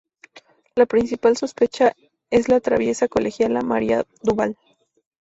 La 0.73 0.87
principal 0.87 1.37
sospechosa 1.37 1.93
es 2.31 2.49
la 2.49 2.59
traviesa 2.59 3.07
colegiala 3.07 3.61
María 3.61 4.03
Duval. 4.23 4.57